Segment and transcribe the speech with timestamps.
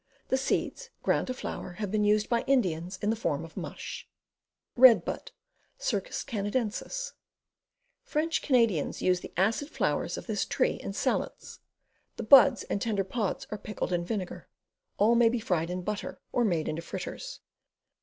[0.29, 4.09] The seeds, ground to flour, have been used by Indians in the form of mush.
[4.75, 5.31] Red Bud.
[5.77, 7.13] Ceroid Canadensis.
[8.01, 11.59] French Canadians use the acid flowers of this tree in salads.
[12.15, 14.49] The buds and tender pods are pickled in vinegar.
[14.97, 17.39] All may be fried in butter, or made into fritters.